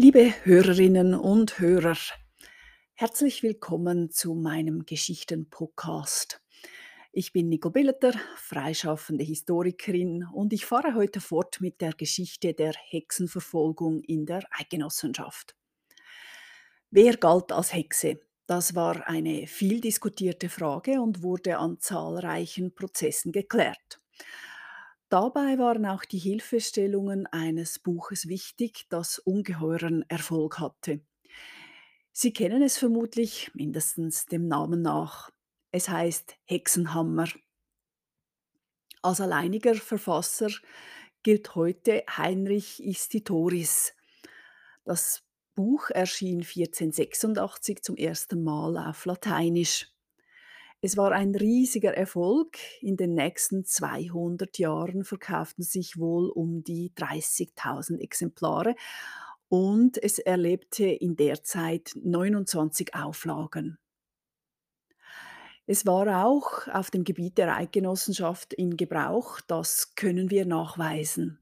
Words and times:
Liebe 0.00 0.32
Hörerinnen 0.44 1.12
und 1.12 1.58
Hörer, 1.58 1.96
herzlich 2.94 3.42
willkommen 3.42 4.12
zu 4.12 4.36
meinem 4.36 4.86
Geschichten-Podcast. 4.86 6.40
Ich 7.10 7.32
bin 7.32 7.48
Nicole 7.48 7.72
Billeter, 7.72 8.12
freischaffende 8.36 9.24
Historikerin 9.24 10.24
und 10.32 10.52
ich 10.52 10.66
fahre 10.66 10.94
heute 10.94 11.20
fort 11.20 11.60
mit 11.60 11.80
der 11.80 11.94
Geschichte 11.94 12.54
der 12.54 12.74
Hexenverfolgung 12.74 14.00
in 14.02 14.24
der 14.24 14.44
Eidgenossenschaft. 14.52 15.56
Wer 16.92 17.16
galt 17.16 17.50
als 17.50 17.74
Hexe? 17.74 18.20
Das 18.46 18.76
war 18.76 19.08
eine 19.08 19.48
viel 19.48 19.80
diskutierte 19.80 20.48
Frage 20.48 21.02
und 21.02 21.24
wurde 21.24 21.58
an 21.58 21.80
zahlreichen 21.80 22.72
Prozessen 22.72 23.32
geklärt. 23.32 24.00
Dabei 25.08 25.58
waren 25.58 25.86
auch 25.86 26.04
die 26.04 26.18
Hilfestellungen 26.18 27.26
eines 27.26 27.78
Buches 27.78 28.28
wichtig, 28.28 28.86
das 28.90 29.18
ungeheuren 29.18 30.04
Erfolg 30.08 30.58
hatte. 30.58 31.00
Sie 32.12 32.32
kennen 32.32 32.62
es 32.62 32.76
vermutlich, 32.76 33.50
mindestens 33.54 34.26
dem 34.26 34.48
Namen 34.48 34.82
nach. 34.82 35.30
Es 35.70 35.88
heißt 35.88 36.36
Hexenhammer. 36.44 37.28
Als 39.00 39.20
alleiniger 39.20 39.74
Verfasser 39.74 40.50
gilt 41.22 41.54
heute 41.54 42.04
Heinrich 42.16 42.84
Istitoris. 42.84 43.94
Das 44.84 45.22
Buch 45.54 45.88
erschien 45.90 46.40
1486 46.40 47.82
zum 47.82 47.96
ersten 47.96 48.44
Mal 48.44 48.76
auf 48.76 49.06
Lateinisch. 49.06 49.90
Es 50.80 50.96
war 50.96 51.10
ein 51.10 51.34
riesiger 51.34 51.94
Erfolg. 51.94 52.56
In 52.80 52.96
den 52.96 53.14
nächsten 53.14 53.64
200 53.64 54.58
Jahren 54.58 55.04
verkauften 55.04 55.64
sich 55.64 55.98
wohl 55.98 56.28
um 56.30 56.62
die 56.62 56.92
30.000 56.96 57.98
Exemplare 57.98 58.76
und 59.48 60.00
es 60.00 60.20
erlebte 60.20 60.86
in 60.86 61.16
der 61.16 61.42
Zeit 61.42 61.92
29 61.96 62.94
Auflagen. 62.94 63.78
Es 65.66 65.84
war 65.84 66.24
auch 66.24 66.68
auf 66.68 66.90
dem 66.90 67.02
Gebiet 67.02 67.38
der 67.38 67.56
Eidgenossenschaft 67.56 68.54
in 68.54 68.76
Gebrauch, 68.76 69.40
das 69.40 69.96
können 69.96 70.30
wir 70.30 70.46
nachweisen. 70.46 71.40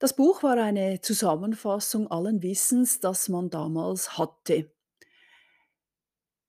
Das 0.00 0.14
Buch 0.14 0.42
war 0.42 0.56
eine 0.56 1.00
Zusammenfassung 1.00 2.10
allen 2.10 2.42
Wissens, 2.42 3.00
das 3.00 3.28
man 3.28 3.50
damals 3.50 4.18
hatte. 4.18 4.70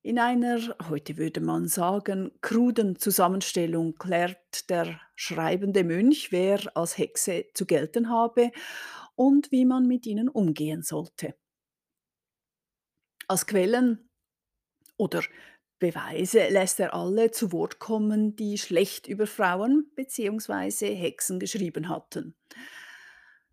In 0.09 0.17
einer, 0.17 0.75
heute 0.89 1.17
würde 1.17 1.39
man 1.39 1.67
sagen, 1.67 2.31
kruden 2.41 2.97
Zusammenstellung 2.97 3.93
klärt 3.93 4.67
der 4.71 4.99
schreibende 5.15 5.83
Mönch, 5.83 6.31
wer 6.31 6.75
als 6.75 6.97
Hexe 6.97 7.45
zu 7.53 7.67
gelten 7.67 8.09
habe 8.09 8.49
und 9.13 9.51
wie 9.51 9.65
man 9.65 9.87
mit 9.87 10.07
ihnen 10.07 10.27
umgehen 10.27 10.81
sollte. 10.81 11.35
Als 13.27 13.45
Quellen 13.45 14.09
oder 14.97 15.21
Beweise 15.77 16.47
lässt 16.47 16.79
er 16.79 16.95
alle 16.95 17.29
zu 17.29 17.51
Wort 17.51 17.77
kommen, 17.77 18.35
die 18.35 18.57
schlecht 18.57 19.07
über 19.07 19.27
Frauen 19.27 19.91
bzw. 19.93 20.95
Hexen 20.95 21.39
geschrieben 21.39 21.87
hatten. 21.87 22.35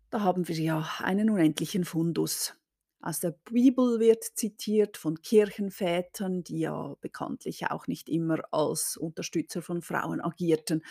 Da 0.09 0.21
haben 0.21 0.47
wir 0.47 0.55
ja 0.55 0.89
einen 1.03 1.29
unendlichen 1.29 1.85
Fundus. 1.85 2.55
Aus 2.99 3.19
der 3.19 3.31
Bibel 3.31 3.99
wird 3.99 4.23
zitiert 4.23 4.97
von 4.97 5.21
Kirchenvätern, 5.21 6.43
die 6.43 6.59
ja 6.59 6.95
bekanntlich 6.99 7.67
auch 7.67 7.87
nicht 7.87 8.09
immer 8.09 8.41
als 8.51 8.97
Unterstützer 8.97 9.61
von 9.61 9.81
Frauen 9.81 10.19
agierten. 10.19 10.83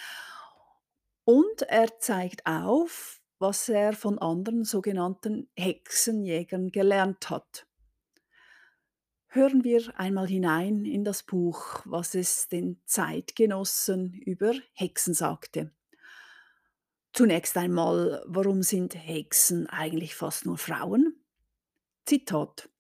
Und 1.25 1.62
er 1.62 1.99
zeigt 1.99 2.47
auf, 2.47 3.21
was 3.39 3.69
er 3.69 3.93
von 3.93 4.19
anderen 4.19 4.65
sogenannten 4.65 5.50
Hexenjägern 5.56 6.71
gelernt 6.71 7.28
hat. 7.28 7.66
Hören 9.27 9.65
wir 9.65 9.99
einmal 9.99 10.28
hinein 10.28 10.87
in 10.87 11.05
das 11.05 11.25
Buch, 11.25 11.81
was 11.84 12.15
es 12.15 12.49
den 12.49 12.81
Zeitgenossen 12.87 14.15
über 14.15 14.55
Hexen 14.72 15.12
sagte. 15.12 15.72
Zunächst 17.12 17.56
einmal, 17.56 18.22
warum 18.27 18.62
sind 18.62 18.95
Hexen 18.95 19.66
eigentlich 19.66 20.15
fast 20.15 20.47
nur 20.47 20.56
Frauen? 20.56 21.16
Zitat. 22.06 22.71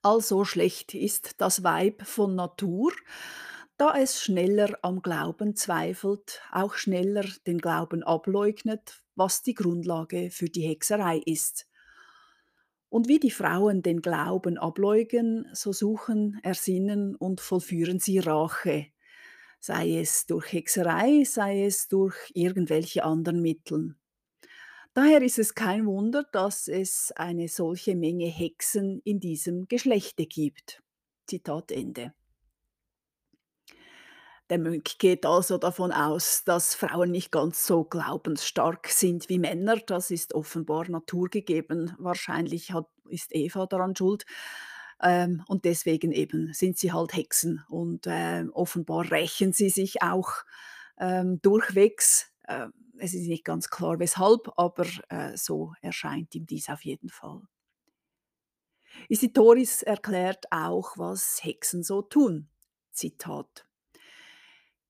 Also 0.00 0.46
schlecht 0.46 0.94
ist 0.94 1.42
das 1.42 1.62
Weib 1.62 2.06
von 2.06 2.34
Natur, 2.34 2.90
da 3.76 3.94
es 3.98 4.22
schneller 4.22 4.78
am 4.80 5.02
Glauben 5.02 5.56
zweifelt, 5.56 6.40
auch 6.50 6.74
schneller 6.76 7.26
den 7.46 7.58
Glauben 7.58 8.02
ableugnet, 8.02 9.04
was 9.14 9.42
die 9.42 9.52
Grundlage 9.52 10.30
für 10.30 10.46
die 10.46 10.62
Hexerei 10.62 11.18
ist. 11.18 11.68
Und 12.88 13.08
wie 13.08 13.20
die 13.20 13.30
Frauen 13.30 13.82
den 13.82 14.00
Glauben 14.00 14.56
ableugen, 14.56 15.46
so 15.52 15.74
suchen, 15.74 16.40
ersinnen 16.42 17.14
und 17.14 17.42
vollführen 17.42 18.00
sie 18.00 18.20
Rache, 18.20 18.86
sei 19.60 19.98
es 20.00 20.24
durch 20.24 20.50
Hexerei, 20.50 21.24
sei 21.24 21.66
es 21.66 21.88
durch 21.88 22.16
irgendwelche 22.32 23.04
anderen 23.04 23.42
Mittel. 23.42 23.96
Daher 24.94 25.22
ist 25.22 25.38
es 25.38 25.54
kein 25.54 25.86
Wunder, 25.86 26.24
dass 26.32 26.68
es 26.68 27.12
eine 27.16 27.48
solche 27.48 27.96
Menge 27.96 28.26
Hexen 28.26 29.00
in 29.04 29.20
diesem 29.20 29.66
Geschlechte 29.66 30.26
gibt. 30.26 30.82
Zitat 31.26 31.72
Ende. 31.72 32.12
Der 34.50 34.58
Mönch 34.58 34.98
geht 34.98 35.24
also 35.24 35.56
davon 35.56 35.92
aus, 35.92 36.44
dass 36.44 36.74
Frauen 36.74 37.10
nicht 37.10 37.32
ganz 37.32 37.66
so 37.66 37.84
glaubensstark 37.84 38.88
sind 38.88 39.30
wie 39.30 39.38
Männer. 39.38 39.76
Das 39.78 40.10
ist 40.10 40.34
offenbar 40.34 40.90
naturgegeben. 40.90 41.94
Wahrscheinlich 41.98 42.72
hat, 42.72 42.86
ist 43.08 43.34
Eva 43.34 43.64
daran 43.64 43.96
schuld. 43.96 44.26
Ähm, 45.02 45.42
und 45.48 45.64
deswegen 45.64 46.12
eben 46.12 46.52
sind 46.52 46.76
sie 46.76 46.92
halt 46.92 47.14
Hexen. 47.14 47.64
Und 47.70 48.06
äh, 48.06 48.44
offenbar 48.52 49.10
rächen 49.10 49.54
sie 49.54 49.70
sich 49.70 50.02
auch 50.02 50.30
ähm, 50.98 51.40
durchwegs. 51.40 52.31
Äh, 52.44 52.68
es 52.98 53.14
ist 53.14 53.26
nicht 53.26 53.44
ganz 53.44 53.68
klar, 53.68 53.98
weshalb, 53.98 54.52
aber 54.56 54.86
äh, 55.08 55.36
so 55.36 55.74
erscheint 55.80 56.34
ihm 56.34 56.46
dies 56.46 56.68
auf 56.68 56.84
jeden 56.84 57.08
Fall. 57.08 57.42
Isitoris 59.08 59.82
erklärt 59.82 60.46
auch, 60.50 60.98
was 60.98 61.42
Hexen 61.42 61.82
so 61.82 62.02
tun. 62.02 62.48
Zitat. 62.92 63.66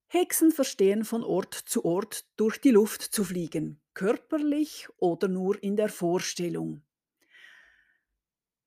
Hexen 0.09 0.53
verstehen 0.53 1.05
von 1.05 1.25
Ort 1.25 1.55
zu 1.55 1.85
Ort 1.85 2.27
durch 2.37 2.61
die 2.61 2.71
Luft 2.71 3.01
zu 3.01 3.25
fliegen, 3.25 3.81
körperlich 3.95 4.89
oder 4.99 5.29
nur 5.29 5.62
in 5.62 5.77
der 5.77 5.89
Vorstellung. 5.89 6.83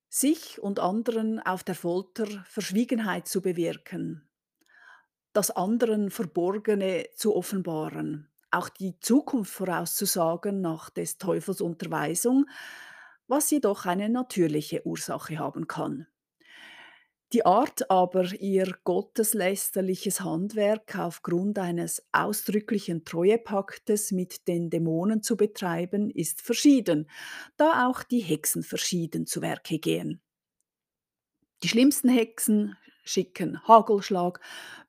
Sich 0.10 0.60
und 0.60 0.80
anderen 0.80 1.40
auf 1.40 1.64
der 1.64 1.76
Folter 1.76 2.26
Verschwiegenheit 2.48 3.28
zu 3.28 3.42
bewirken, 3.42 4.28
das 5.34 5.52
anderen 5.52 6.10
Verborgene 6.10 7.10
zu 7.14 7.36
offenbaren, 7.36 8.30
auch 8.56 8.70
die 8.70 9.00
Zukunft 9.00 9.54
vorauszusagen 9.54 10.62
nach 10.62 10.90
des 10.90 11.18
Teufels 11.18 11.62
Unterweisung, 11.62 12.46
was 13.28 13.50
jedoch 13.52 13.86
eine 13.86 14.10
natürliche 14.10 14.86
Ursache 14.86 15.38
haben 15.38 15.68
kann. 15.68 16.08
Die 17.34 17.46
Art 17.46 17.90
aber, 17.90 18.32
ihr 18.40 18.78
gotteslästerliches 18.84 20.22
Handwerk 20.22 20.98
aufgrund 20.98 21.58
eines 21.58 22.06
ausdrücklichen 22.12 23.04
Treuepaktes 23.04 24.12
mit 24.12 24.48
den 24.48 24.70
Dämonen 24.70 25.24
zu 25.24 25.36
betreiben, 25.36 26.12
ist 26.12 26.42
verschieden, 26.42 27.10
da 27.58 27.88
auch 27.88 28.04
die 28.04 28.20
Hexen 28.20 28.64
verschieden 28.64 29.26
zu 29.26 29.42
Werke 29.42 29.80
gehen. 29.80 30.22
Die 31.64 31.68
schlimmsten 31.68 32.10
Hexen 32.10 32.78
schicken 33.04 33.62
Hagelschlag, 33.68 34.40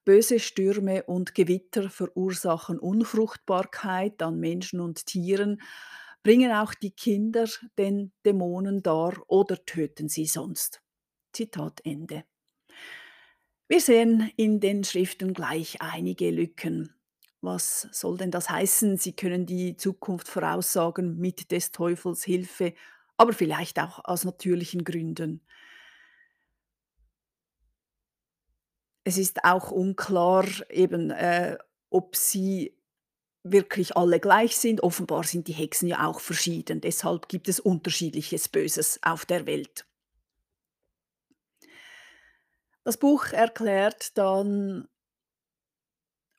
böse 0.07 0.41
Stürme 0.41 1.03
und 1.03 1.35
Gewitter 1.35 1.91
verursachen 1.91 2.79
Unfruchtbarkeit 2.79 4.23
an 4.23 4.41
Menschen 4.41 4.81
und 4.81 5.05
Tieren, 5.05 5.61
bringen 6.23 6.53
auch 6.53 6.73
die 6.73 6.93
Kinder 6.93 7.47
den 7.79 8.13
Dämonen 8.25 8.83
dar 8.83 9.15
oder 9.29 9.63
töten 9.67 10.09
sie 10.09 10.25
sonst. 10.25 10.81
Zitat 11.33 11.83
Ende. 11.85 12.25
Wir 13.69 13.81
sehen 13.81 14.31
in 14.37 14.61
den 14.61 14.85
Schriften 14.85 15.35
gleich 15.35 15.83
einige 15.83 16.31
Lücken. 16.31 16.95
Was 17.41 17.89
soll 17.93 18.17
denn 18.17 18.31
das 18.31 18.49
heißen? 18.49 18.97
Sie 18.97 19.13
können 19.13 19.45
die 19.45 19.77
Zukunft 19.77 20.29
voraussagen 20.29 21.19
mit 21.19 21.51
des 21.51 21.73
Teufels 21.73 22.25
Hilfe, 22.25 22.75
aber 23.17 23.33
vielleicht 23.33 23.79
auch 23.81 24.05
aus 24.05 24.25
natürlichen 24.25 24.85
Gründen. 24.85 25.43
Es 29.07 29.19
ist 29.19 29.45
auch 29.45 29.71
unklar, 29.71 30.45
eben, 30.69 31.13
äh, 31.13 31.57
ob 31.91 32.17
sie 32.17 32.77
wirklich 33.45 33.97
alle 33.97 34.19
gleich 34.19 34.57
sind. 34.57 34.83
Offenbar 34.83 35.23
sind 35.23 35.47
die 35.47 35.53
Hexen 35.53 35.87
ja 35.87 36.09
auch 36.09 36.19
verschieden. 36.19 36.81
Deshalb 36.81 37.29
gibt 37.29 37.49
es 37.49 37.61
unterschiedliches 37.61 38.49
Böses 38.49 38.99
auf 39.03 39.25
der 39.25 39.47
Welt. 39.47 39.87
Das 42.83 42.97
Buch 42.97 43.27
erklärt 43.27 44.19
dann, 44.19 44.89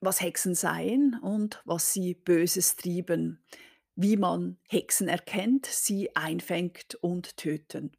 was 0.01 0.19
Hexen 0.19 0.53
seien 0.53 1.17
und 1.21 1.61
was 1.63 1.93
sie 1.93 2.15
Böses 2.15 2.75
trieben. 2.75 3.45
wie 3.95 4.17
man 4.17 4.59
Hexen 4.67 5.07
erkennt, 5.07 5.65
sie 5.67 6.13
einfängt 6.17 6.95
und 6.95 7.37
töten. 7.37 7.93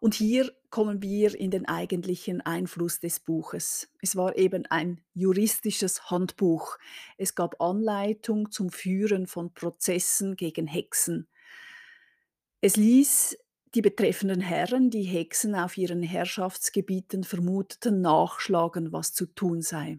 Und 0.00 0.14
hier 0.14 0.52
kommen 0.70 1.02
wir 1.02 1.38
in 1.38 1.50
den 1.50 1.66
eigentlichen 1.66 2.40
Einfluss 2.40 3.00
des 3.00 3.20
Buches. 3.20 3.88
Es 4.02 4.16
war 4.16 4.36
eben 4.36 4.66
ein 4.66 5.00
juristisches 5.14 6.10
Handbuch. 6.10 6.78
Es 7.16 7.34
gab 7.34 7.60
Anleitung 7.60 8.50
zum 8.50 8.70
Führen 8.70 9.26
von 9.26 9.54
Prozessen 9.54 10.36
gegen 10.36 10.66
Hexen. 10.66 11.28
Es 12.60 12.76
ließ 12.76 13.38
die 13.74 13.82
betreffenden 13.82 14.40
Herren, 14.40 14.90
die 14.90 15.02
Hexen 15.02 15.54
auf 15.54 15.76
ihren 15.76 16.02
Herrschaftsgebieten 16.02 17.24
vermuteten, 17.24 18.00
nachschlagen, 18.00 18.92
was 18.92 19.12
zu 19.12 19.26
tun 19.26 19.62
sei. 19.62 19.98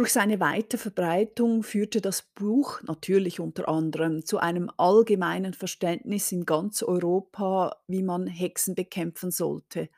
Durch 0.00 0.14
seine 0.14 0.40
weite 0.40 0.78
Verbreitung 0.78 1.62
führte 1.62 2.00
das 2.00 2.22
Buch 2.22 2.80
natürlich 2.84 3.38
unter 3.38 3.68
anderem 3.68 4.24
zu 4.24 4.38
einem 4.38 4.70
allgemeinen 4.78 5.52
Verständnis 5.52 6.32
in 6.32 6.46
ganz 6.46 6.82
Europa, 6.82 7.76
wie 7.86 8.02
man 8.02 8.26
Hexen 8.26 8.74
bekämpfen 8.74 9.30
sollte. 9.30 9.90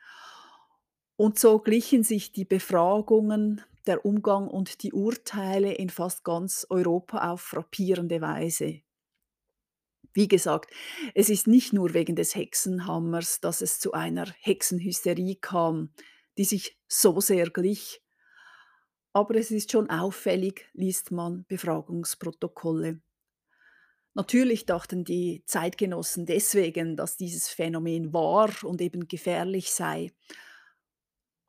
Und 1.15 1.39
so 1.39 1.57
glichen 1.57 2.03
sich 2.03 2.33
die 2.33 2.43
Befragungen, 2.43 3.61
der 3.87 4.05
Umgang 4.05 4.49
und 4.49 4.83
die 4.83 4.91
Urteile 4.91 5.71
in 5.71 5.89
fast 5.89 6.25
ganz 6.25 6.67
Europa 6.69 7.31
auf 7.31 7.39
frappierende 7.39 8.19
Weise. 8.19 8.81
Wie 10.11 10.27
gesagt, 10.27 10.69
es 11.15 11.29
ist 11.29 11.47
nicht 11.47 11.71
nur 11.71 11.93
wegen 11.93 12.17
des 12.17 12.35
Hexenhammers, 12.35 13.39
dass 13.39 13.61
es 13.61 13.79
zu 13.79 13.93
einer 13.93 14.25
Hexenhysterie 14.41 15.37
kam, 15.37 15.93
die 16.37 16.43
sich 16.43 16.77
so 16.89 17.21
sehr 17.21 17.49
glich, 17.49 18.03
aber 19.13 19.35
es 19.35 19.51
ist 19.51 19.71
schon 19.71 19.89
auffällig, 19.89 20.69
liest 20.73 21.11
man 21.11 21.45
Befragungsprotokolle. 21.47 22.99
Natürlich 24.15 24.65
dachten 24.65 25.05
die 25.05 25.43
Zeitgenossen 25.45 26.25
deswegen, 26.25 26.95
dass 26.95 27.17
dieses 27.17 27.47
Phänomen 27.47 28.13
wahr 28.13 28.51
und 28.63 28.81
eben 28.81 29.07
gefährlich 29.07 29.71
sei. 29.71 30.11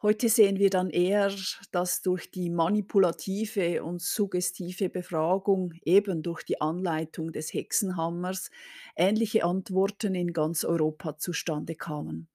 Heute 0.01 0.29
sehen 0.29 0.59
wir 0.59 0.69
dann 0.69 0.91
eher, 0.91 1.33
dass 1.73 2.03
durch 2.03 2.31
die 2.31 2.51
manipulative 2.51 3.83
und 3.83 4.03
suggestive 4.03 4.91
Befragung, 4.91 5.73
eben 5.83 6.23
durch 6.23 6.43
die 6.43 6.61
Anleitung 6.61 7.33
des 7.33 7.55
Hexenhammers, 7.55 8.51
ähnliche 8.97 9.45
Antworten 9.45 10.15
in 10.15 10.35
ganz 10.35 10.65
Europa 10.65 11.17
zustande 11.17 11.75
kamen. 11.75 12.29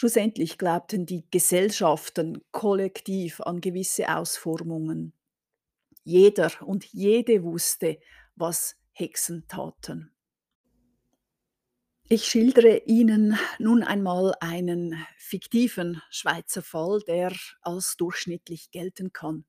Schlussendlich 0.00 0.56
glaubten 0.56 1.04
die 1.04 1.26
Gesellschaften 1.30 2.42
kollektiv 2.52 3.42
an 3.42 3.60
gewisse 3.60 4.08
Ausformungen. 4.08 5.12
Jeder 6.04 6.50
und 6.62 6.86
jede 6.86 7.42
wusste, 7.42 7.98
was 8.34 8.76
Hexen 8.92 9.46
taten. 9.46 10.10
Ich 12.08 12.24
schildere 12.24 12.78
Ihnen 12.86 13.38
nun 13.58 13.82
einmal 13.82 14.32
einen 14.40 14.96
fiktiven 15.18 16.00
Schweizer 16.08 16.62
Fall, 16.62 17.02
der 17.06 17.36
als 17.60 17.98
durchschnittlich 17.98 18.70
gelten 18.70 19.12
kann. 19.12 19.44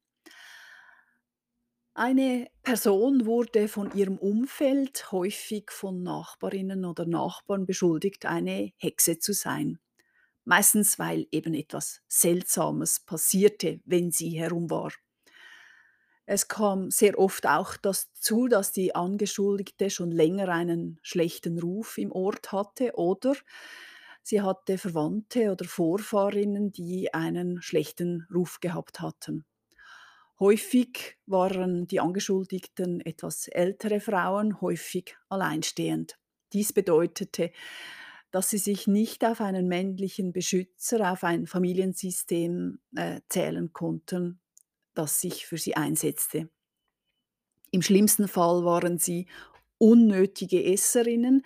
Eine 1.94 2.50
Person 2.62 3.26
wurde 3.26 3.70
von 3.70 3.96
ihrem 3.96 4.18
Umfeld, 4.18 5.14
häufig 5.14 5.72
von 5.72 6.04
Nachbarinnen 6.04 6.84
oder 6.84 7.06
Nachbarn, 7.06 7.66
beschuldigt, 7.66 8.26
eine 8.26 8.74
Hexe 8.76 9.18
zu 9.18 9.32
sein. 9.32 9.80
Meistens, 10.52 11.00
weil 11.00 11.28
eben 11.32 11.54
etwas 11.54 12.02
Seltsames 12.10 13.00
passierte, 13.00 13.80
wenn 13.86 14.12
sie 14.12 14.32
herum 14.32 14.70
war. 14.70 14.92
Es 16.26 16.50
kam 16.50 16.92
sehr 16.92 17.18
oft 17.18 17.48
auch 17.48 17.78
dazu, 17.78 18.50
dass 18.50 18.74
die 18.74 18.94
Angeschuldigte 18.94 19.90
schon 19.90 20.12
länger 20.12 20.50
einen 20.50 21.00
schlechten 21.04 21.58
Ruf 21.58 21.98
im 21.98 22.12
Ort 22.12 22.52
hatte 22.52 22.96
oder 22.96 23.34
sie 24.24 24.42
hatte 24.42 24.78
Verwandte 24.78 25.54
oder 25.54 25.64
Vorfahrinnen, 25.64 26.74
die 26.74 27.14
einen 27.14 27.62
schlechten 27.62 28.28
Ruf 28.30 28.60
gehabt 28.60 29.00
hatten. 29.00 29.46
Häufig 30.38 31.18
waren 31.28 31.88
die 31.88 32.02
Angeschuldigten 32.02 33.00
etwas 33.00 33.48
ältere 33.48 34.02
Frauen, 34.02 34.60
häufig 34.60 35.16
alleinstehend. 35.30 36.18
Dies 36.52 36.74
bedeutete, 36.74 37.54
dass 38.32 38.50
sie 38.50 38.58
sich 38.58 38.88
nicht 38.88 39.26
auf 39.26 39.42
einen 39.42 39.68
männlichen 39.68 40.32
Beschützer, 40.32 41.12
auf 41.12 41.24
ein 41.24 41.48
Familiensystem 41.48 42.80
äh, 42.96 43.22
zählen 43.30 43.74
konnten, 43.74 44.40
das 44.94 45.22
sich 45.22 45.46
für 45.46 45.58
sie 45.58 45.76
einsetzte. 45.76 46.50
Im 47.72 47.82
schlimmsten 47.82 48.28
Fall 48.28 48.64
waren 48.66 48.98
sie 48.98 49.28
unnötige 49.78 50.64
Esserinnen, 50.64 51.46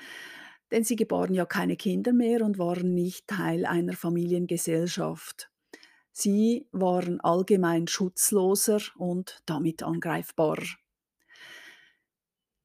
denn 0.71 0.83
sie 0.83 0.95
gebaren 0.95 1.33
ja 1.33 1.45
keine 1.45 1.77
Kinder 1.77 2.13
mehr 2.13 2.41
und 2.41 2.57
waren 2.57 2.93
nicht 2.93 3.27
Teil 3.27 3.65
einer 3.65 3.93
Familiengesellschaft. 3.93 5.51
Sie 6.11 6.67
waren 6.71 7.19
allgemein 7.19 7.87
schutzloser 7.87 8.79
und 8.97 9.41
damit 9.45 9.83
angreifbarer. 9.83 10.65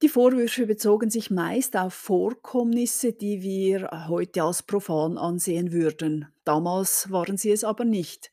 Die 0.02 0.08
Vorwürfe 0.08 0.67
bezogen 0.67 1.11
sich 1.11 1.31
meist 1.31 1.76
auf 1.76 1.93
Vorkommnisse, 1.93 3.12
die 3.12 3.43
wir 3.43 4.06
heute 4.08 4.43
als 4.43 4.62
profan 4.62 5.19
ansehen 5.19 5.73
würden. 5.73 6.26
Damals 6.44 7.11
waren 7.11 7.37
sie 7.37 7.50
es 7.50 7.64
aber 7.64 7.85
nicht. 7.85 8.32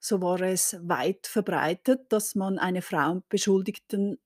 So 0.00 0.20
war 0.20 0.40
es 0.40 0.76
weit 0.82 1.28
verbreitet, 1.28 2.12
dass 2.12 2.34
man 2.34 2.58
eine 2.58 2.82
Frau 2.82 3.22
beschuldigte, 3.28 4.18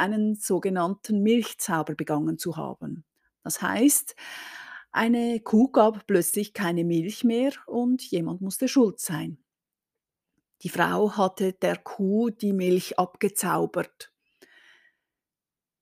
einen 0.00 0.34
sogenannten 0.34 1.22
Milchzauber 1.22 1.94
begangen 1.94 2.38
zu 2.38 2.56
haben. 2.56 3.04
Das 3.44 3.62
heißt, 3.62 4.16
eine 4.90 5.38
Kuh 5.38 5.68
gab 5.68 6.08
plötzlich 6.08 6.54
keine 6.54 6.82
Milch 6.82 7.22
mehr 7.22 7.52
und 7.66 8.02
jemand 8.02 8.40
musste 8.40 8.66
schuld 8.66 8.98
sein. 8.98 9.38
Die 10.62 10.70
Frau 10.70 11.16
hatte 11.16 11.52
der 11.52 11.76
Kuh 11.76 12.30
die 12.30 12.52
Milch 12.52 12.98
abgezaubert. 12.98 14.10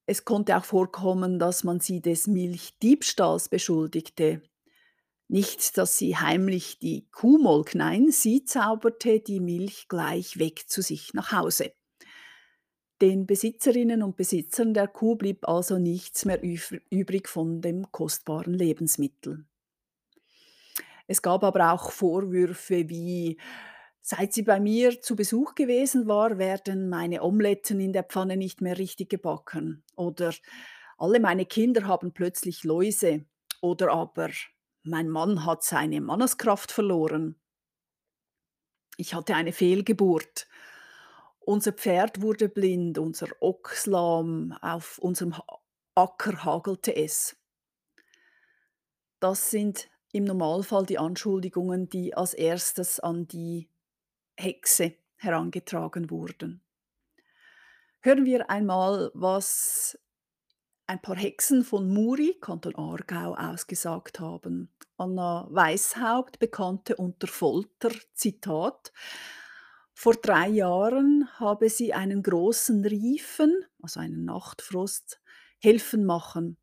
Es 0.07 0.25
konnte 0.25 0.57
auch 0.57 0.65
vorkommen, 0.65 1.39
dass 1.39 1.65
man 1.65 1.81
sie 1.81 2.01
des 2.01 2.27
Milchdiebstahls 2.27 3.49
beschuldigte. 3.49 4.43
Nicht, 5.29 5.79
dass 5.79 5.97
sie 5.97 6.17
heimlich 6.17 6.79
die 6.79 7.09
Kuh 7.11 7.39
molk, 7.39 7.75
nein, 7.75 8.11
sie 8.11 8.45
zauberte 8.45 9.21
die 9.21 9.41
Milch 9.41 9.89
gleich 9.89 10.39
weg 10.39 10.65
zu 10.69 10.83
sich 10.83 11.15
nach 11.15 11.33
Hause. 11.33 11.73
Den 13.01 13.27
Besitzerinnen 13.27 14.03
und 14.03 14.17
Besitzern 14.17 14.75
der 14.75 14.87
Kuh 14.87 15.17
blieb 15.17 15.49
also 15.49 15.79
nichts 15.79 16.27
mehr 16.27 16.41
übrig 16.43 17.29
von 17.29 17.61
dem 17.63 17.91
kostbaren 17.91 18.55
Lebensmittel. 18.55 19.47
Es 21.07 21.21
gab 21.21 21.43
aber 21.43 21.73
auch 21.73 21.91
Vorwürfe 21.91 22.89
wie 22.89 23.39
Seit 24.07 24.35
sie 24.35 24.43
bei 24.43 24.61
mir 24.61 25.01
zu 25.01 25.17
Besuch 25.17 25.55
gewesen 25.55 26.07
war, 26.07 26.37
werden 26.37 26.91
meine 26.91 27.23
Omeletten 27.23 27.81
in 27.81 27.95
der 27.95 28.03
Pfanne 28.03 28.37
nicht 28.37 28.61
mehr 28.61 28.77
richtig 28.77 29.09
gebacken. 29.09 29.83
Oder 29.97 30.35
alle 30.99 31.21
meine 31.21 31.47
Kinder 31.47 31.87
haben 31.87 32.13
plötzlich 32.13 32.65
Läuse. 32.65 33.25
Oder 33.63 33.93
aber 33.93 34.29
mein 34.83 35.09
Mann 35.09 35.47
hat 35.47 35.65
seine 35.65 36.03
Manneskraft 36.03 36.71
verloren. 36.71 37.41
Ich 38.99 39.15
hatte 39.15 39.37
eine 39.37 39.53
Fehlgeburt. 39.53 40.49
Unser 41.39 41.73
Pferd 41.73 42.21
wurde 42.21 42.51
blind, 42.51 42.99
unser 42.99 43.29
Ochslamm, 43.41 44.53
auf 44.61 44.99
unserem 44.99 45.35
Acker 45.95 46.45
hagelte 46.45 46.95
es. 46.95 47.39
Das 49.19 49.51
sind 49.51 49.89
im 50.13 50.25
Normalfall 50.25 50.85
die 50.85 50.99
Anschuldigungen, 50.99 51.89
die 51.89 52.15
als 52.15 52.35
erstes 52.35 53.01
an 53.01 53.27
die 53.27 53.71
Hexe 54.37 54.95
herangetragen 55.17 56.11
wurden. 56.11 56.63
Hören 58.01 58.25
wir 58.25 58.51
einmal, 58.51 59.11
was 59.15 59.99
ein 60.87 61.01
paar 61.01 61.17
Hexen 61.17 61.65
von 61.65 61.93
Muri, 61.93 62.37
Kanton 62.41 62.75
Aargau, 62.77 63.35
ausgesagt 63.35 64.21
haben. 64.21 64.71
Anna 64.99 65.47
Weishaupt 65.51 66.39
bekannte 66.39 66.97
unter 66.97 67.27
Folter, 67.27 67.91
Zitat, 68.13 68.93
vor 69.95 70.15
drei 70.15 70.49
Jahren 70.49 71.29
habe 71.39 71.71
sie 71.71 71.95
einen 71.95 72.23
großen 72.23 72.85
Riefen, 72.85 73.65
also 73.81 74.01
einen 74.01 74.25
Nachtfrost, 74.25 75.21
helfen 75.61 76.05
machen. 76.05 76.59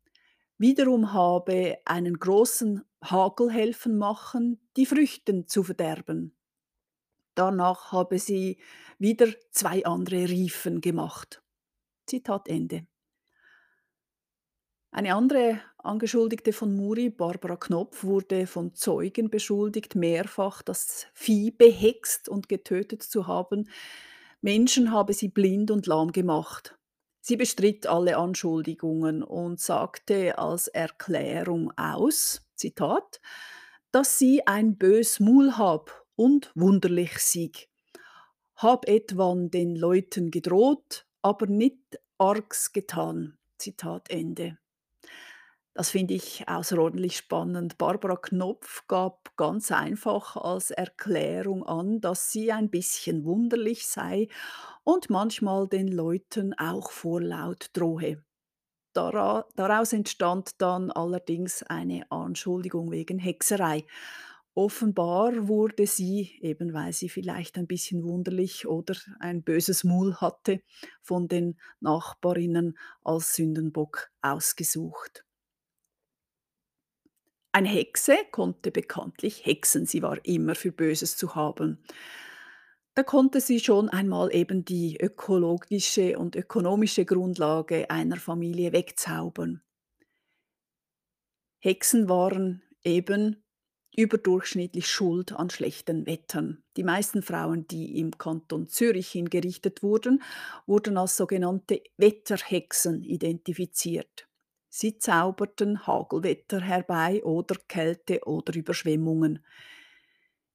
Wiederum 0.58 1.12
habe 1.12 1.78
einen 1.86 2.18
großen 2.18 2.84
Hagel 3.02 3.50
helfen 3.50 3.96
machen, 3.96 4.60
die 4.76 4.86
Früchten 4.86 5.48
zu 5.48 5.64
verderben. 5.64 6.36
Danach 7.34 7.92
habe 7.92 8.18
sie 8.18 8.58
wieder 8.98 9.28
zwei 9.50 9.84
andere 9.84 10.28
Riefen 10.28 10.80
gemacht. 10.80 11.42
Zitat 12.06 12.48
Ende. 12.48 12.86
Eine 14.90 15.14
andere 15.14 15.60
Angeschuldigte 15.78 16.52
von 16.52 16.76
Muri, 16.76 17.08
Barbara 17.08 17.56
Knopf, 17.56 18.04
wurde 18.04 18.46
von 18.46 18.74
Zeugen 18.74 19.30
beschuldigt, 19.30 19.94
mehrfach 19.94 20.60
das 20.60 21.06
Vieh 21.14 21.50
behext 21.50 22.28
und 22.28 22.50
getötet 22.50 23.02
zu 23.02 23.26
haben. 23.26 23.70
Menschen 24.42 24.92
habe 24.92 25.14
sie 25.14 25.28
blind 25.28 25.70
und 25.70 25.86
lahm 25.86 26.12
gemacht. 26.12 26.76
Sie 27.22 27.36
bestritt 27.36 27.86
alle 27.86 28.18
Anschuldigungen 28.18 29.22
und 29.22 29.60
sagte 29.60 30.38
als 30.38 30.68
Erklärung 30.68 31.72
aus, 31.78 32.42
Zitat, 32.54 33.20
dass 33.92 34.18
sie 34.18 34.46
ein 34.46 34.76
bös 34.76 35.20
Mul 35.20 35.56
hab 35.56 36.01
und 36.22 36.52
wunderlich 36.54 37.18
sieg. 37.18 37.68
Hab 38.54 38.88
etwan 38.88 39.50
den 39.50 39.74
Leuten 39.74 40.30
gedroht, 40.30 41.04
aber 41.20 41.46
nicht 41.46 41.98
args 42.16 42.72
getan. 42.72 43.38
Zitat 43.58 44.08
Ende. 44.08 44.58
Das 45.74 45.90
finde 45.90 46.14
ich 46.14 46.46
außerordentlich 46.46 47.16
spannend. 47.16 47.76
Barbara 47.76 48.16
Knopf 48.16 48.86
gab 48.86 49.36
ganz 49.36 49.72
einfach 49.72 50.36
als 50.36 50.70
Erklärung 50.70 51.64
an, 51.64 52.00
dass 52.00 52.30
sie 52.30 52.52
ein 52.52 52.70
bisschen 52.70 53.24
wunderlich 53.24 53.86
sei 53.88 54.28
und 54.84 55.10
manchmal 55.10 55.66
den 55.66 55.88
Leuten 55.88 56.54
auch 56.54 56.92
vorlaut 56.92 57.70
drohe. 57.72 58.22
Dara 58.92 59.46
daraus 59.56 59.92
entstand 59.92 60.60
dann 60.60 60.90
allerdings 60.90 61.62
eine 61.62 62.04
Anschuldigung 62.10 62.90
wegen 62.90 63.18
Hexerei. 63.18 63.86
Offenbar 64.54 65.48
wurde 65.48 65.86
sie, 65.86 66.38
eben 66.42 66.74
weil 66.74 66.92
sie 66.92 67.08
vielleicht 67.08 67.56
ein 67.56 67.66
bisschen 67.66 68.04
wunderlich 68.04 68.66
oder 68.66 68.94
ein 69.18 69.42
böses 69.42 69.82
Mul 69.82 70.16
hatte, 70.16 70.60
von 71.00 71.26
den 71.26 71.58
Nachbarinnen 71.80 72.76
als 73.02 73.34
Sündenbock 73.34 74.10
ausgesucht. 74.20 75.24
Eine 77.52 77.68
Hexe 77.68 78.16
konnte 78.30 78.70
bekanntlich 78.70 79.44
hexen, 79.44 79.86
sie 79.86 80.02
war 80.02 80.22
immer 80.24 80.54
für 80.54 80.72
Böses 80.72 81.16
zu 81.16 81.34
haben. 81.34 81.82
Da 82.94 83.02
konnte 83.02 83.40
sie 83.40 83.58
schon 83.58 83.88
einmal 83.88 84.34
eben 84.34 84.66
die 84.66 84.98
ökologische 85.00 86.18
und 86.18 86.36
ökonomische 86.36 87.06
Grundlage 87.06 87.88
einer 87.90 88.16
Familie 88.16 88.72
wegzaubern. 88.72 89.62
Hexen 91.58 92.08
waren 92.08 92.62
eben 92.82 93.41
überdurchschnittlich 93.96 94.88
schuld 94.88 95.32
an 95.32 95.50
schlechten 95.50 96.06
Wettern. 96.06 96.62
Die 96.76 96.84
meisten 96.84 97.22
Frauen, 97.22 97.66
die 97.68 97.98
im 97.98 98.16
Kanton 98.16 98.68
Zürich 98.68 99.10
hingerichtet 99.10 99.82
wurden, 99.82 100.22
wurden 100.66 100.96
als 100.96 101.16
sogenannte 101.16 101.82
Wetterhexen 101.98 103.04
identifiziert. 103.04 104.28
Sie 104.68 104.96
zauberten 104.96 105.86
Hagelwetter 105.86 106.60
herbei 106.60 107.22
oder 107.24 107.56
Kälte 107.68 108.20
oder 108.24 108.54
Überschwemmungen. 108.54 109.44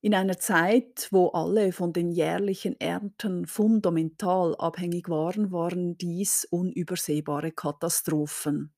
In 0.01 0.15
einer 0.15 0.39
Zeit, 0.39 1.07
wo 1.11 1.27
alle 1.29 1.71
von 1.71 1.93
den 1.93 2.11
jährlichen 2.11 2.79
Ernten 2.79 3.45
fundamental 3.45 4.55
abhängig 4.55 5.09
waren, 5.09 5.51
waren 5.51 5.97
dies 5.97 6.45
unübersehbare 6.49 7.51
Katastrophen. 7.51 8.73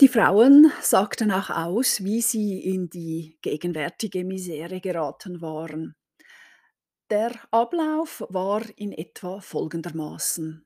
Die 0.00 0.08
Frauen 0.08 0.72
sagten 0.80 1.30
auch 1.30 1.50
aus, 1.50 2.02
wie 2.02 2.22
sie 2.22 2.58
in 2.58 2.88
die 2.88 3.36
gegenwärtige 3.42 4.24
Misere 4.24 4.80
geraten 4.80 5.42
waren. 5.42 5.94
Der 7.10 7.32
Ablauf 7.50 8.24
war 8.30 8.62
in 8.76 8.92
etwa 8.92 9.42
folgendermaßen. 9.42 10.64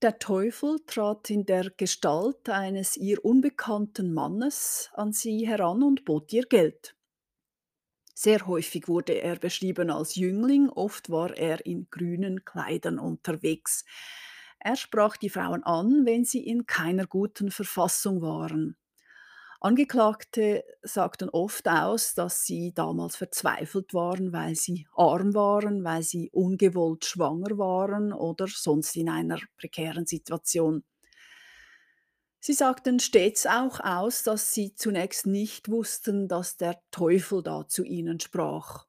Der 0.00 0.20
Teufel 0.20 0.78
trat 0.86 1.28
in 1.28 1.44
der 1.44 1.70
Gestalt 1.76 2.48
eines 2.48 2.96
ihr 2.96 3.24
unbekannten 3.24 4.14
Mannes 4.14 4.90
an 4.92 5.12
sie 5.12 5.48
heran 5.48 5.82
und 5.82 6.04
bot 6.04 6.32
ihr 6.32 6.44
Geld. 6.44 6.94
Sehr 8.14 8.46
häufig 8.46 8.86
wurde 8.86 9.14
er 9.14 9.40
beschrieben 9.40 9.90
als 9.90 10.14
Jüngling, 10.14 10.68
oft 10.68 11.10
war 11.10 11.36
er 11.36 11.66
in 11.66 11.88
grünen 11.90 12.44
Kleidern 12.44 13.00
unterwegs. 13.00 13.84
Er 14.60 14.76
sprach 14.76 15.16
die 15.16 15.30
Frauen 15.30 15.64
an, 15.64 16.04
wenn 16.04 16.24
sie 16.24 16.46
in 16.46 16.66
keiner 16.66 17.06
guten 17.06 17.50
Verfassung 17.50 18.22
waren. 18.22 18.76
Angeklagte 19.60 20.64
sagten 20.82 21.28
oft 21.30 21.68
aus, 21.68 22.14
dass 22.14 22.44
sie 22.44 22.72
damals 22.74 23.16
verzweifelt 23.16 23.92
waren, 23.92 24.32
weil 24.32 24.54
sie 24.56 24.86
arm 24.94 25.34
waren, 25.34 25.84
weil 25.84 26.02
sie 26.02 26.30
ungewollt 26.30 27.04
schwanger 27.04 27.58
waren 27.58 28.12
oder 28.12 28.46
sonst 28.48 28.96
in 28.96 29.10
einer 29.10 29.38
prekären 29.58 30.06
Situation. 30.06 30.84
Sie 32.38 32.52
sagten 32.52 33.00
stets 33.00 33.46
auch 33.46 33.80
aus, 33.80 34.24
dass 34.24 34.52
sie 34.52 34.74
zunächst 34.74 35.24
nicht 35.26 35.70
wussten, 35.70 36.28
dass 36.28 36.58
der 36.58 36.78
Teufel 36.90 37.42
da 37.42 37.66
zu 37.66 37.82
ihnen 37.82 38.20
sprach. 38.20 38.86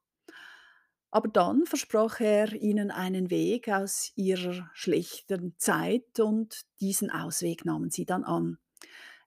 Aber 1.12 1.28
dann 1.28 1.66
versprach 1.66 2.20
er 2.20 2.54
ihnen 2.54 2.90
einen 2.90 3.28
Weg 3.30 3.68
aus 3.68 4.12
ihrer 4.16 4.70
schlechten 4.72 5.54
Zeit 5.58 6.18
und 6.18 6.62
diesen 6.80 7.10
Ausweg 7.10 7.66
nahmen 7.66 7.90
sie 7.90 8.06
dann 8.06 8.24
an. 8.24 8.58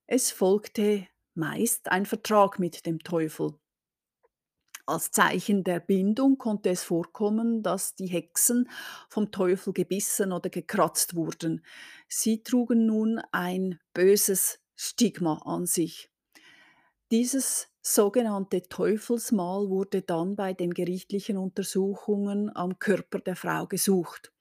Es 0.08 0.32
folgte 0.32 1.08
meist 1.36 1.92
ein 1.92 2.08
Vertrag 2.08 2.58
mit 2.58 2.88
dem 2.88 3.00
Teufel. 3.00 3.54
Als 4.88 5.12
Zeichen 5.12 5.63
der 5.63 5.80
Bindung 5.80 6.39
konnte 6.39 6.70
es 6.70 6.82
vorkommen, 6.82 7.62
dass 7.62 7.94
die 7.94 8.08
Hexen 8.08 8.68
vom 9.08 9.32
Teufel 9.32 9.72
gebissen 9.72 10.32
oder 10.32 10.50
gekratzt 10.50 11.15
wurden. 11.15 11.63
Sie 12.08 12.42
trugen 12.42 12.88
nun 12.88 13.20
ein 13.32 13.80
böses 13.94 14.60
Stigma 14.75 15.39
an 15.46 15.68
sich. 15.68 16.12
Dieses 17.09 17.67
sogenannte 17.81 18.62
Teufelsmal 18.62 19.69
wurde 19.69 20.03
dann 20.03 20.35
bei 20.35 20.53
den 20.53 20.71
gerichtlichen 20.71 21.35
Untersuchungen 21.35 22.55
am 22.55 22.77
Körper 22.77 23.17
der 23.19 23.35
Frau 23.35 23.65
gesucht. 23.65 24.31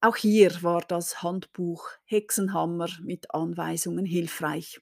Auch 0.00 0.16
hier 0.16 0.62
war 0.62 0.82
das 0.82 1.22
Handbuch 1.22 1.88
Hexenhammer 2.06 2.88
mit 3.02 3.32
Anweisungen 3.34 4.06
hilfreich. 4.06 4.80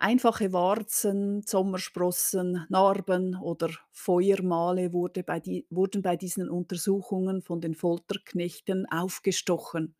Einfache 0.00 0.52
Warzen, 0.52 1.42
Sommersprossen, 1.42 2.66
Narben 2.68 3.36
oder 3.36 3.70
Feuermale 3.92 4.92
wurde 4.92 5.22
bei 5.22 5.38
die, 5.40 5.66
wurden 5.70 6.02
bei 6.02 6.16
diesen 6.16 6.48
Untersuchungen 6.50 7.42
von 7.42 7.60
den 7.60 7.74
Folterknechten 7.74 8.86
aufgestochen. 8.86 9.94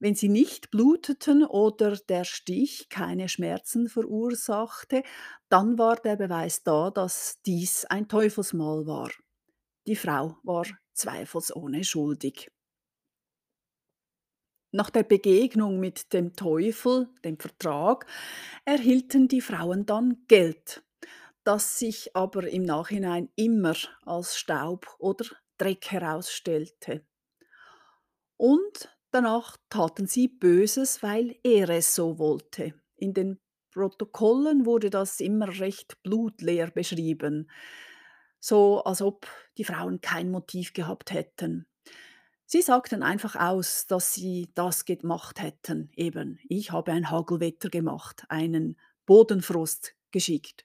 Wenn 0.00 0.14
sie 0.14 0.28
nicht 0.28 0.70
bluteten 0.70 1.44
oder 1.44 1.96
der 1.96 2.24
Stich 2.24 2.88
keine 2.88 3.28
Schmerzen 3.28 3.88
verursachte, 3.88 5.02
dann 5.48 5.76
war 5.78 5.96
der 5.96 6.16
Beweis 6.16 6.62
da, 6.62 6.90
dass 6.90 7.40
dies 7.46 7.84
ein 7.86 8.08
Teufelsmal 8.08 8.86
war. 8.86 9.10
Die 9.86 9.96
Frau 9.96 10.36
war 10.44 10.66
zweifelsohne 10.94 11.82
schuldig. 11.82 12.48
Nach 14.70 14.90
der 14.90 15.02
Begegnung 15.02 15.80
mit 15.80 16.12
dem 16.12 16.34
Teufel, 16.34 17.08
dem 17.24 17.38
Vertrag, 17.38 18.06
erhielten 18.64 19.26
die 19.26 19.40
Frauen 19.40 19.86
dann 19.86 20.24
Geld, 20.28 20.84
das 21.42 21.78
sich 21.78 22.14
aber 22.14 22.46
im 22.46 22.62
Nachhinein 22.62 23.30
immer 23.34 23.74
als 24.04 24.36
Staub 24.36 24.94
oder 24.98 25.24
Dreck 25.56 25.90
herausstellte. 25.90 27.04
Und 28.36 28.97
danach 29.10 29.56
taten 29.68 30.06
sie 30.06 30.28
Böses, 30.28 31.02
weil 31.02 31.36
er 31.42 31.68
es 31.70 31.94
so 31.94 32.18
wollte. 32.18 32.74
In 32.96 33.14
den 33.14 33.38
Protokollen 33.70 34.66
wurde 34.66 34.90
das 34.90 35.20
immer 35.20 35.60
recht 35.60 36.02
blutleer 36.02 36.70
beschrieben, 36.70 37.50
so 38.40 38.82
als 38.84 39.02
ob 39.02 39.26
die 39.56 39.64
Frauen 39.64 40.00
kein 40.00 40.30
Motiv 40.30 40.72
gehabt 40.72 41.12
hätten. 41.12 41.66
Sie 42.46 42.62
sagten 42.62 43.02
einfach 43.02 43.36
aus, 43.36 43.86
dass 43.86 44.14
sie 44.14 44.50
das 44.54 44.86
gemacht 44.86 45.42
hätten. 45.42 45.90
Eben, 45.94 46.38
ich 46.48 46.72
habe 46.72 46.92
ein 46.92 47.10
Hagelwetter 47.10 47.68
gemacht, 47.68 48.24
einen 48.30 48.78
Bodenfrost 49.04 49.94
geschickt. 50.12 50.64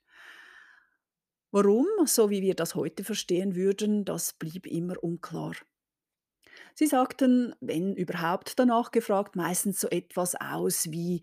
Warum, 1.52 1.86
so 2.06 2.30
wie 2.30 2.42
wir 2.42 2.56
das 2.56 2.74
heute 2.74 3.04
verstehen 3.04 3.56
würden, 3.56 4.06
das 4.06 4.34
blieb 4.34 4.66
immer 4.66 5.04
unklar. 5.04 5.56
Sie 6.76 6.88
sagten, 6.88 7.56
wenn 7.62 7.96
überhaupt 7.96 8.58
danach 8.58 8.92
gefragt, 8.92 9.36
meistens 9.36 9.80
so 9.80 9.88
etwas 9.90 10.36
aus 10.36 10.92
wie, 10.92 11.22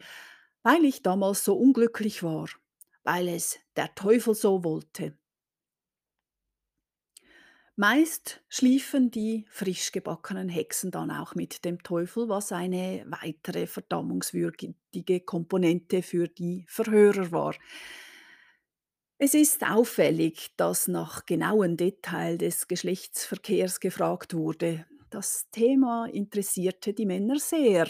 weil 0.62 0.84
ich 0.84 1.02
damals 1.02 1.44
so 1.44 1.56
unglücklich 1.56 2.22
war, 2.22 2.48
weil 3.02 3.28
es 3.28 3.58
der 3.76 3.94
Teufel 3.94 4.34
so 4.34 4.62
wollte. 4.62 5.16
Meist 7.80 8.42
schliefen 8.50 9.10
die 9.10 9.46
frisch 9.48 9.90
gebackenen 9.90 10.50
Hexen 10.50 10.90
dann 10.90 11.10
auch 11.10 11.34
mit 11.34 11.64
dem 11.64 11.82
Teufel, 11.82 12.28
was 12.28 12.52
eine 12.52 13.06
weitere 13.08 13.66
verdammungswürdige 13.66 15.20
Komponente 15.20 16.02
für 16.02 16.28
die 16.28 16.66
Verhörer 16.68 17.32
war. 17.32 17.54
Es 19.16 19.32
ist 19.32 19.64
auffällig, 19.64 20.50
dass 20.58 20.88
nach 20.88 21.24
genauen 21.24 21.78
Details 21.78 22.38
des 22.38 22.68
Geschlechtsverkehrs 22.68 23.80
gefragt 23.80 24.34
wurde. 24.34 24.84
Das 25.10 25.50
Thema 25.50 26.06
interessierte 26.06 26.94
die 26.94 27.04
Männer 27.04 27.40
sehr, 27.40 27.88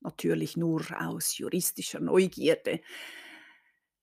natürlich 0.00 0.56
nur 0.56 0.82
aus 1.00 1.38
juristischer 1.38 2.00
Neugierde. 2.00 2.80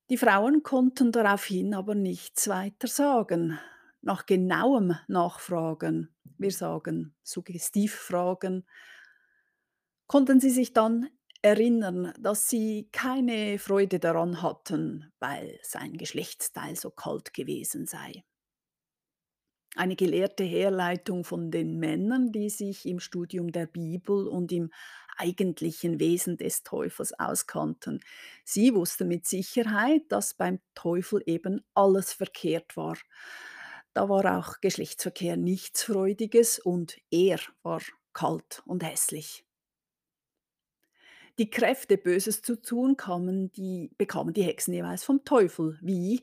Die 0.10 0.16
Frauen 0.16 0.64
konnten 0.64 1.12
daraufhin 1.12 1.74
aber 1.74 1.96
nichts 1.96 2.48
weiter 2.48 2.88
sagen. 2.88 3.60
nach 4.02 4.26
genauem 4.26 4.96
Nachfragen, 5.10 6.16
wir 6.38 6.52
sagen 6.52 7.14
Suggestivfragen, 7.24 8.66
konnten 10.08 10.40
sie 10.40 10.50
sich 10.50 10.72
dann 10.72 11.10
erinnern, 11.42 12.14
dass 12.18 12.48
sie 12.50 12.88
keine 12.94 13.60
Freude 13.60 14.00
daran 14.00 14.42
hatten, 14.42 15.12
weil 15.20 15.60
sein 15.64 15.98
Geschlechtsteil 15.98 16.78
so 16.78 16.92
kalt 16.92 17.34
gewesen 17.34 17.86
sei. 17.86 18.24
Eine 19.80 19.96
gelehrte 19.96 20.44
Herleitung 20.44 21.24
von 21.24 21.52
den 21.52 21.80
Männern, 21.80 22.34
die 22.34 22.50
sich 22.50 22.86
im 22.86 23.00
Studium 23.00 23.54
der 23.54 23.66
Bibel 23.66 24.28
und 24.28 24.52
im 24.52 24.72
eigentlichen 25.16 26.02
Wesen 26.02 26.36
des 26.36 26.64
Teufels 26.64 27.18
auskannten. 27.18 28.02
Sie 28.44 28.76
wussten 28.76 29.08
mit 29.08 29.26
Sicherheit, 29.26 30.02
dass 30.10 30.34
beim 30.34 30.60
Teufel 30.76 31.24
eben 31.26 31.64
alles 31.76 32.12
verkehrt 32.12 32.76
war. 32.76 32.98
Da 33.94 34.10
war 34.10 34.38
auch 34.38 34.60
Geschlechtsverkehr 34.60 35.38
nichts 35.38 35.84
Freudiges 35.84 36.60
und 36.60 36.98
er 37.10 37.40
war 37.64 37.82
kalt 38.12 38.62
und 38.66 38.84
hässlich. 38.84 39.46
Die 41.38 41.50
Kräfte, 41.50 41.98
Böses 41.98 42.42
zu 42.42 42.62
tun, 42.62 42.98
kamen 42.98 43.50
die, 43.54 43.92
bekamen 43.98 44.34
die 44.34 44.44
Hexen 44.44 44.74
jeweils 44.74 45.06
vom 45.06 45.24
Teufel. 45.24 45.80
Wie? 45.82 46.22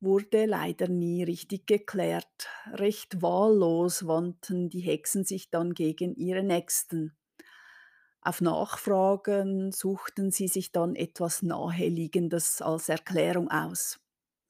Wurde 0.00 0.46
leider 0.46 0.88
nie 0.88 1.22
richtig 1.24 1.66
geklärt. 1.66 2.48
Recht 2.72 3.22
wahllos 3.22 4.06
wandten 4.06 4.70
die 4.70 4.80
Hexen 4.80 5.24
sich 5.24 5.50
dann 5.50 5.74
gegen 5.74 6.14
ihre 6.14 6.42
Nächsten. 6.42 7.16
Auf 8.20 8.40
Nachfragen 8.40 9.72
suchten 9.72 10.30
sie 10.30 10.48
sich 10.48 10.72
dann 10.72 10.94
etwas 10.96 11.42
Naheliegendes 11.42 12.60
als 12.60 12.88
Erklärung 12.88 13.50
aus. 13.50 14.00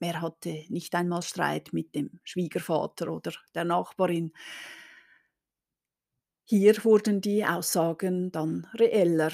Wer 0.00 0.20
hatte 0.20 0.64
nicht 0.68 0.94
einmal 0.94 1.22
Streit 1.22 1.72
mit 1.72 1.94
dem 1.94 2.20
Schwiegervater 2.24 3.12
oder 3.12 3.32
der 3.54 3.64
Nachbarin? 3.64 4.32
Hier 6.44 6.82
wurden 6.84 7.20
die 7.20 7.44
Aussagen 7.44 8.32
dann 8.32 8.66
reeller. 8.74 9.30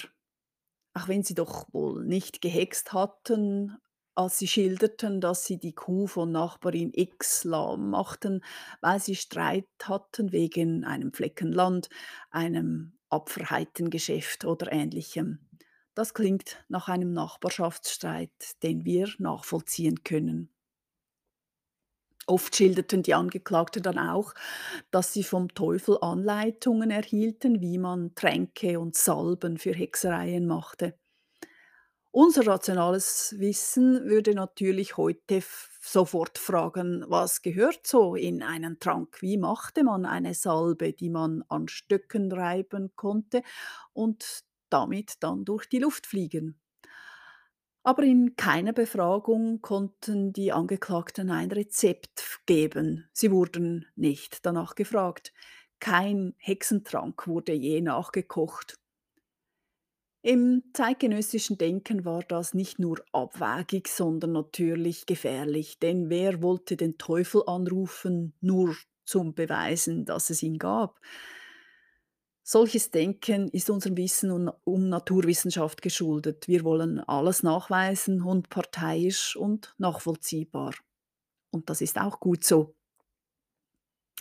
Auch 0.94 1.08
wenn 1.08 1.22
sie 1.22 1.34
doch 1.34 1.66
wohl 1.72 2.04
nicht 2.04 2.40
gehext 2.40 2.92
hatten, 2.92 3.76
als 4.14 4.38
sie 4.38 4.48
schilderten, 4.48 5.20
dass 5.20 5.44
sie 5.44 5.58
die 5.58 5.74
Kuh 5.74 6.06
von 6.06 6.30
Nachbarin 6.32 6.90
X 6.94 7.44
lahm 7.44 7.90
machten, 7.90 8.44
weil 8.80 9.00
sie 9.00 9.16
Streit 9.16 9.66
hatten 9.82 10.32
wegen 10.32 10.84
einem 10.84 11.12
Flecken 11.12 11.52
Land, 11.52 11.88
einem 12.30 12.98
Apferheitengeschäft 13.10 14.44
oder 14.44 14.72
Ähnlichem. 14.72 15.48
Das 15.94 16.14
klingt 16.14 16.64
nach 16.68 16.88
einem 16.88 17.12
Nachbarschaftsstreit, 17.12 18.62
den 18.62 18.84
wir 18.84 19.08
nachvollziehen 19.18 20.02
können. 20.02 20.50
Oft 22.26 22.54
schilderten 22.56 23.02
die 23.02 23.14
Angeklagten 23.14 23.82
dann 23.82 23.98
auch, 23.98 24.34
dass 24.90 25.12
sie 25.14 25.22
vom 25.24 25.54
Teufel 25.54 25.96
Anleitungen 26.02 26.90
erhielten, 26.90 27.60
wie 27.62 27.78
man 27.78 28.14
Tränke 28.14 28.78
und 28.80 28.94
Salben 28.94 29.56
für 29.58 29.72
Hexereien 29.74 30.46
machte. 30.46 30.98
Unser 32.16 32.46
rationales 32.46 33.34
Wissen 33.38 34.04
würde 34.04 34.36
natürlich 34.36 34.96
heute 34.96 35.42
sofort 35.80 36.38
fragen, 36.38 37.04
was 37.08 37.42
gehört 37.42 37.88
so 37.88 38.14
in 38.14 38.40
einen 38.40 38.78
Trank? 38.78 39.20
Wie 39.20 39.36
machte 39.36 39.82
man 39.82 40.06
eine 40.06 40.32
Salbe, 40.34 40.92
die 40.92 41.10
man 41.10 41.42
an 41.48 41.66
Stöcken 41.66 42.30
reiben 42.30 42.92
konnte 42.94 43.42
und 43.94 44.44
damit 44.70 45.24
dann 45.24 45.44
durch 45.44 45.66
die 45.68 45.80
Luft 45.80 46.06
fliegen? 46.06 46.60
Aber 47.82 48.02
in 48.04 48.36
keiner 48.36 48.72
Befragung 48.72 49.60
konnten 49.60 50.32
die 50.32 50.52
Angeklagten 50.52 51.30
ein 51.30 51.50
Rezept 51.50 52.40
geben. 52.46 53.08
Sie 53.12 53.30
wurden 53.30 53.86
nicht 53.96 54.46
danach 54.46 54.74
gefragt. 54.74 55.32
Kein 55.80 56.34
Hexentrank 56.38 57.26
wurde 57.26 57.52
je 57.54 57.80
nachgekocht. 57.80 58.78
Im 60.26 60.62
zeitgenössischen 60.72 61.58
Denken 61.58 62.06
war 62.06 62.22
das 62.22 62.54
nicht 62.54 62.78
nur 62.78 63.04
abwägig, 63.12 63.88
sondern 63.88 64.32
natürlich 64.32 65.04
gefährlich, 65.04 65.78
denn 65.80 66.08
wer 66.08 66.40
wollte 66.40 66.78
den 66.78 66.96
Teufel 66.96 67.42
anrufen, 67.46 68.32
nur 68.40 68.74
zum 69.04 69.34
Beweisen, 69.34 70.06
dass 70.06 70.30
es 70.30 70.42
ihn 70.42 70.56
gab? 70.56 70.98
Solches 72.42 72.90
Denken 72.90 73.50
ist 73.50 73.68
unserem 73.68 73.98
Wissen 73.98 74.30
um 74.64 74.88
Naturwissenschaft 74.88 75.82
geschuldet. 75.82 76.48
Wir 76.48 76.64
wollen 76.64 77.00
alles 77.00 77.42
nachweisen 77.42 78.22
und 78.22 78.48
parteiisch 78.48 79.36
und 79.36 79.74
nachvollziehbar. 79.76 80.72
Und 81.50 81.68
das 81.68 81.82
ist 81.82 82.00
auch 82.00 82.18
gut 82.18 82.44
so. 82.44 82.74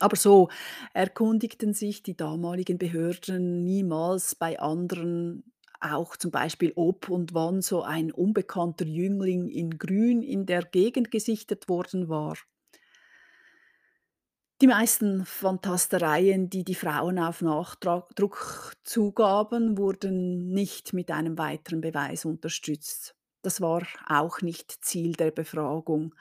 Aber 0.01 0.17
so 0.17 0.49
erkundigten 0.93 1.73
sich 1.73 2.03
die 2.03 2.17
damaligen 2.17 2.77
Behörden 2.77 3.63
niemals 3.63 4.35
bei 4.35 4.59
anderen 4.59 5.45
auch 5.83 6.15
zum 6.15 6.31
Beispiel, 6.31 6.73
ob 6.75 7.09
und 7.09 7.33
wann 7.33 7.61
so 7.61 7.83
ein 7.83 8.11
unbekannter 8.11 8.85
Jüngling 8.85 9.49
in 9.49 9.77
Grün 9.77 10.21
in 10.21 10.45
der 10.45 10.63
Gegend 10.63 11.11
gesichtet 11.11 11.69
worden 11.69 12.09
war. 12.09 12.37
Die 14.61 14.67
meisten 14.67 15.25
Fantastereien, 15.25 16.49
die 16.49 16.63
die 16.63 16.75
Frauen 16.75 17.19
auf 17.19 17.41
Nachdruck 17.41 18.73
zugaben, 18.83 19.77
wurden 19.77 20.53
nicht 20.53 20.93
mit 20.93 21.11
einem 21.11 21.37
weiteren 21.37 21.81
Beweis 21.81 22.23
unterstützt. 22.23 23.15
Das 23.41 23.59
war 23.59 23.85
auch 24.07 24.41
nicht 24.41 24.71
Ziel 24.85 25.13
der 25.13 25.31
Befragung. 25.31 26.15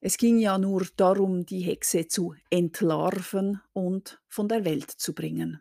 Es 0.00 0.16
ging 0.16 0.38
ja 0.38 0.58
nur 0.58 0.86
darum, 0.96 1.46
die 1.46 1.60
Hexe 1.60 2.08
zu 2.08 2.34
entlarven 2.50 3.60
und 3.72 4.20
von 4.26 4.48
der 4.48 4.64
Welt 4.64 4.90
zu 4.90 5.14
bringen. 5.14 5.60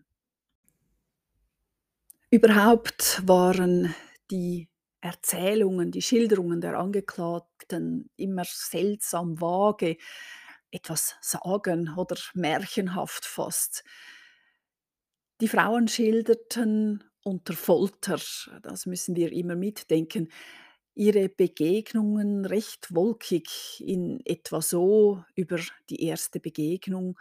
Überhaupt 2.30 3.22
waren 3.26 3.96
die 4.32 4.68
Erzählungen, 5.00 5.92
die 5.92 6.02
Schilderungen 6.02 6.60
der 6.60 6.78
Angeklagten 6.78 8.10
immer 8.18 8.44
seltsam 8.46 9.40
vage, 9.40 9.96
etwas 10.70 11.16
sagen 11.22 11.94
oder 11.96 12.18
märchenhaft 12.34 13.26
fast. 13.26 13.86
Die 15.40 15.48
Frauen 15.48 15.88
schilderten 15.88 17.02
unter 17.24 17.54
Folter, 17.54 18.20
das 18.62 18.86
müssen 18.86 19.16
wir 19.16 19.32
immer 19.32 19.56
mitdenken, 19.56 20.30
ihre 20.96 21.30
Begegnungen 21.30 22.44
recht 22.44 22.94
wolkig, 22.94 23.82
in 23.86 24.20
etwa 24.26 24.62
so 24.62 25.24
über 25.36 25.60
die 25.90 26.04
erste 26.04 26.42
Begegnung 26.42 27.18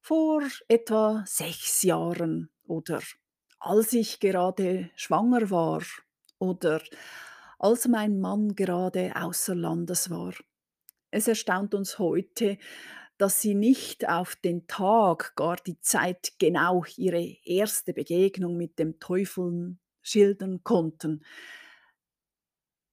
vor 0.00 0.42
etwa 0.66 1.22
sechs 1.28 1.82
Jahren 1.82 2.50
oder 2.64 3.00
als 3.62 3.92
ich 3.92 4.18
gerade 4.18 4.90
schwanger 4.96 5.50
war 5.50 5.82
oder 6.38 6.82
als 7.60 7.86
mein 7.86 8.20
Mann 8.20 8.56
gerade 8.56 9.14
außer 9.14 9.54
Landes 9.54 10.10
war. 10.10 10.34
Es 11.12 11.28
erstaunt 11.28 11.72
uns 11.74 11.98
heute, 12.00 12.58
dass 13.18 13.40
sie 13.40 13.54
nicht 13.54 14.08
auf 14.08 14.34
den 14.34 14.66
Tag, 14.66 15.36
gar 15.36 15.56
die 15.56 15.78
Zeit 15.80 16.32
genau 16.40 16.84
ihre 16.96 17.22
erste 17.44 17.92
Begegnung 17.92 18.56
mit 18.56 18.80
dem 18.80 18.98
Teufel 18.98 19.76
schildern 20.00 20.64
konnten. 20.64 21.24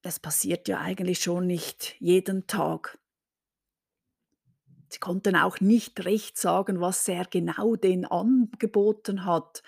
Das 0.04 0.20
passiert 0.20 0.68
ja 0.68 0.80
eigentlich 0.80 1.24
schon 1.24 1.48
nicht 1.48 1.96
jeden 2.00 2.46
Tag. 2.46 3.00
Sie 4.90 5.00
konnten 5.00 5.36
auch 5.36 5.60
nicht 5.62 6.06
recht 6.06 6.38
sagen, 6.38 6.80
was 6.80 7.08
er 7.08 7.26
genau 7.26 7.76
den 7.76 8.06
angeboten 8.06 9.26
hat. 9.26 9.64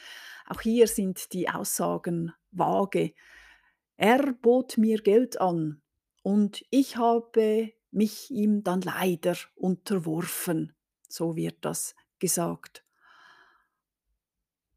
Auch 0.52 0.60
hier 0.60 0.86
sind 0.88 1.32
die 1.32 1.48
Aussagen 1.48 2.34
vage. 2.52 3.14
Er 3.96 4.34
bot 4.34 4.78
mir 4.78 5.02
Geld 5.02 5.40
an 5.40 5.82
und 6.24 6.66
ich 6.72 6.98
habe 6.98 7.72
mich 7.92 8.30
ihm 8.32 8.62
dann 8.62 8.82
leider 8.82 9.38
unterworfen. 9.56 10.76
So 11.08 11.38
wird 11.38 11.60
das 11.62 11.96
gesagt. 12.20 12.84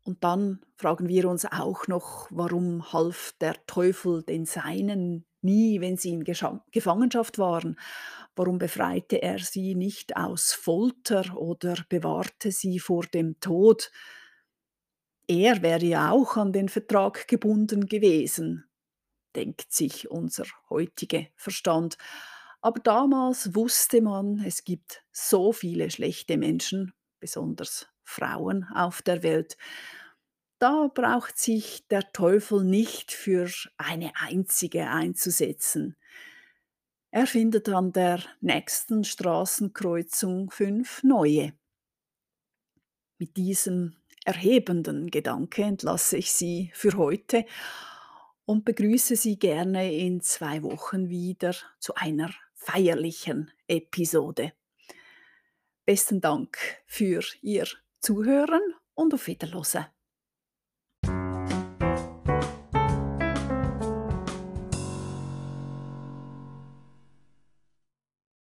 Und 0.04 0.22
dann 0.22 0.64
fragen 0.76 1.08
wir 1.08 1.28
uns 1.28 1.44
auch 1.44 1.88
noch, 1.88 2.28
warum 2.30 2.92
half 2.92 3.34
der 3.40 3.56
Teufel 3.66 4.22
den 4.22 4.46
Seinen 4.46 5.26
nie, 5.40 5.80
wenn 5.80 5.96
sie 5.96 6.12
in 6.12 6.22
Gefangenschaft 6.22 7.38
waren? 7.38 7.80
Warum 8.36 8.58
befreite 8.58 9.20
er 9.20 9.40
sie 9.40 9.74
nicht 9.74 10.16
aus 10.16 10.52
Folter 10.52 11.36
oder 11.36 11.74
bewahrte 11.88 12.52
sie 12.52 12.78
vor 12.78 13.02
dem 13.06 13.40
Tod? 13.40 13.90
Er 15.26 15.62
wäre 15.62 15.84
ja 15.84 16.10
auch 16.10 16.36
an 16.36 16.52
den 16.52 16.68
Vertrag 16.68 17.26
gebunden 17.28 17.86
gewesen, 17.86 18.68
denkt 19.34 19.72
sich 19.72 20.10
unser 20.10 20.44
heutiger 20.68 21.26
Verstand. 21.34 21.96
Aber 22.60 22.80
damals 22.80 23.54
wusste 23.54 24.02
man, 24.02 24.42
es 24.44 24.64
gibt 24.64 25.02
so 25.12 25.52
viele 25.52 25.90
schlechte 25.90 26.36
Menschen, 26.36 26.92
besonders 27.20 27.88
Frauen 28.02 28.64
auf 28.74 29.00
der 29.00 29.22
Welt. 29.22 29.56
Da 30.58 30.88
braucht 30.94 31.38
sich 31.38 31.86
der 31.88 32.12
Teufel 32.12 32.64
nicht 32.64 33.12
für 33.12 33.50
eine 33.76 34.12
einzige 34.16 34.88
einzusetzen. 34.88 35.96
Er 37.10 37.26
findet 37.26 37.68
an 37.68 37.92
der 37.92 38.22
nächsten 38.40 39.04
Straßenkreuzung 39.04 40.50
fünf 40.50 41.02
neue. 41.02 41.54
Mit 43.18 43.36
diesem 43.36 43.96
erhebenden 44.24 45.10
Gedanke 45.10 45.62
entlasse 45.62 46.16
ich 46.16 46.32
Sie 46.32 46.70
für 46.74 46.96
heute 46.96 47.44
und 48.46 48.64
begrüße 48.64 49.16
Sie 49.16 49.38
gerne 49.38 49.92
in 49.92 50.20
zwei 50.20 50.62
Wochen 50.62 51.08
wieder 51.08 51.54
zu 51.78 51.94
einer 51.94 52.30
feierlichen 52.54 53.52
Episode. 53.68 54.52
Besten 55.84 56.20
Dank 56.20 56.58
für 56.86 57.22
Ihr 57.42 57.66
Zuhören 58.00 58.62
und 58.94 59.14
auf 59.14 59.26
Wiederhören. 59.26 59.86